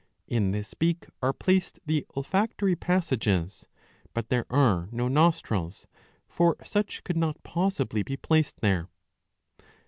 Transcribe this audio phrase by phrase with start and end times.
[0.27, 3.67] In this beak are placed the olfactory passages.
[4.15, 5.85] But there are no nostrils;
[6.27, 8.89] for such could not possibly be placed there.